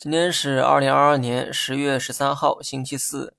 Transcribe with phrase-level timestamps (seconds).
[0.00, 3.34] 今天是二零二二年十月十三号，星期四。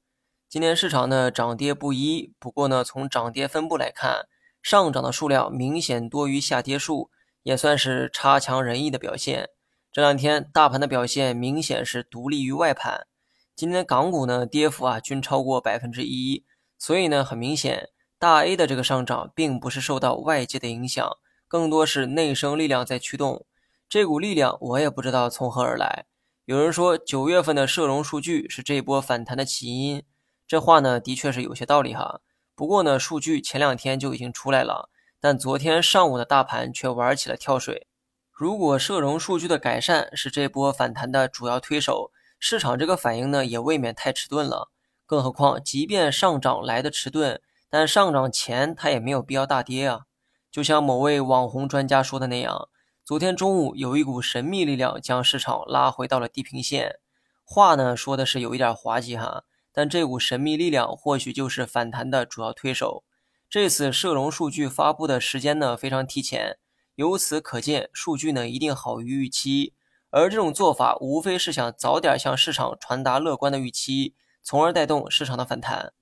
[0.49, 4.27] 今天市场呢涨跌不一，不过呢从涨跌分布来看，
[4.61, 7.11] 上涨的数量明显多于下跌数，
[7.43, 9.47] 也算是差强人意的表现。
[9.89, 13.07] 这两天大盘的表现明显是独立于外盘。
[13.55, 16.43] 今天港股呢跌幅啊均超过百分之一，
[16.77, 21.09] 所以呢很明显，大 A 的这个上涨并不是受到外界的影响，
[21.47, 23.45] 更多是内生力量在驱动。
[23.87, 26.07] 这股力量我也不知道从何而来。
[26.49, 30.01] 有人说九月份的社融数据是这波反弹的起因，
[30.47, 32.21] 这话呢的确是有些道理哈。
[32.55, 37.85] 不过呢，数据前两天就已经出来了，但昨天上午的大盘却玩起了跳水。
[38.31, 44.71] 如果社融数据的改善是这波反弹的主要推手，市场这个反应呢也未免太迟钝了。
[45.05, 50.05] 更何况，即便上涨来的迟钝，但上涨前它也没有必要大跌啊。
[50.51, 52.69] 就像某位网红专家说的那样。
[53.09, 56.99] 昨天中午有一股神秘力量将市场拉回到了地平线，
[57.43, 63.03] 话呢说的是有一点滑稽哈，但这股神秘力量或许就是反弹的主要推手。
[63.49, 66.59] 这次社融数据发布的时间呢非常提前，
[66.93, 69.73] 由此可见数据呢一定好于预期，
[70.11, 74.13] 而这种做法无非是想早点向市场传达乐观的预期，
[74.43, 75.93] 从而带动市场的反弹。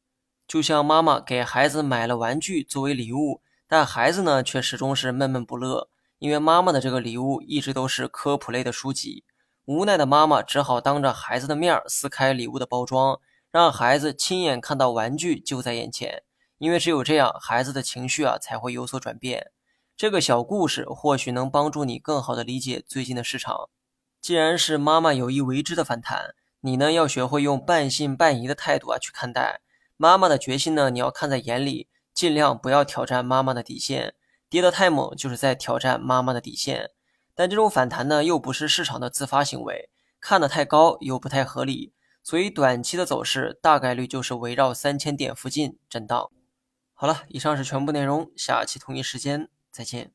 [0.45, 5.88] 就像妈妈给孩子买了玩具作为礼物，但孩子呢却始终是闷闷不乐。
[6.19, 9.23] 因为妈妈的这个礼物一直都是科普类的书籍，
[9.65, 13.19] 无奈的妈妈只好当着孩子的面撕开礼物的包装，
[13.51, 16.23] 让孩子亲眼看到玩具就在眼前。
[16.57, 19.51] 因为只有这样，孩子的情绪啊才会有所转变。
[19.95, 23.69] 这个小故事或许能帮助你更好的理解最近的市场。
[24.19, 29.61] 既然是妈妈有意为之的反弹，你呢要学会用半信半疑的态度啊去看待
[29.95, 34.15] 妈妈的决心呢，你要看在眼里，尽量不要挑战妈妈的底线。
[34.49, 36.91] 跌得太猛，就是在挑战妈妈的底线。
[37.35, 46.31] 但这种反弹呢，又不是市场的自发行为，看得太高又不太合理，所以短期的走势大概率就是围绕三千点附近震荡。
[46.93, 50.11] 好了，以上是全部内容，下期同一时间再见。